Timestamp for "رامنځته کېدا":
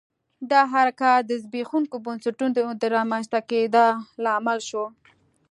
2.95-3.85